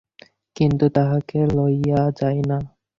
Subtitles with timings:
[0.55, 2.57] কিন্তু তাহকে লইয়া যায় না।